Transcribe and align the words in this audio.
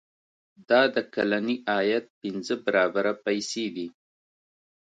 دا 0.69 0.81
د 0.95 0.97
کلني 1.13 1.57
عاید 1.71 2.05
پنځه 2.21 2.55
برابره 2.65 3.13
پیسې 3.25 3.65
دي. 3.75 3.87